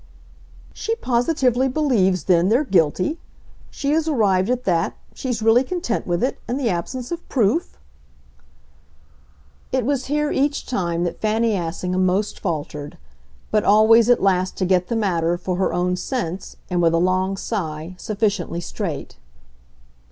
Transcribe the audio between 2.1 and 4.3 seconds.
then they're guilty? She has